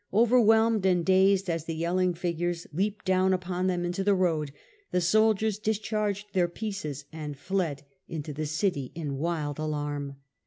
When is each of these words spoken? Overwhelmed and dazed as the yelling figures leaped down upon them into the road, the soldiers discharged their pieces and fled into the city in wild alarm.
Overwhelmed 0.11 0.83
and 0.87 1.05
dazed 1.05 1.47
as 1.47 1.65
the 1.65 1.75
yelling 1.75 2.15
figures 2.15 2.65
leaped 2.73 3.05
down 3.05 3.33
upon 3.35 3.67
them 3.67 3.85
into 3.85 4.03
the 4.03 4.15
road, 4.15 4.51
the 4.89 4.99
soldiers 4.99 5.59
discharged 5.59 6.33
their 6.33 6.47
pieces 6.47 7.05
and 7.13 7.37
fled 7.37 7.83
into 8.07 8.33
the 8.33 8.47
city 8.47 8.91
in 8.95 9.19
wild 9.19 9.59
alarm. 9.59 10.15